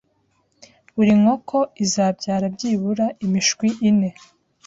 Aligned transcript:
buri 0.95 1.13
nkoko 1.21 1.57
izabyara 1.83 2.45
byibura 2.55 3.05
imishwi 3.25 3.67
ine 3.89 4.09